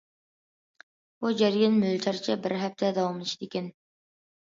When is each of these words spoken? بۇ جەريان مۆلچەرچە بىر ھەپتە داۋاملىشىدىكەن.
بۇ 1.19 1.33
جەريان 1.43 1.79
مۆلچەرچە 1.85 2.39
بىر 2.47 2.59
ھەپتە 2.65 2.93
داۋاملىشىدىكەن. 3.01 3.73